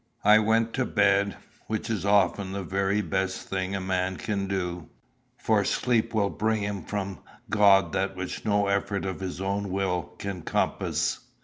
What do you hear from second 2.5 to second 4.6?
the very best thing a man can